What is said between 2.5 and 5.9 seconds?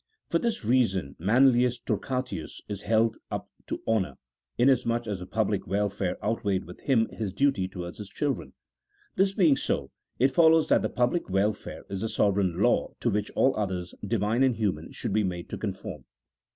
is held up to honour, inasmuch as the public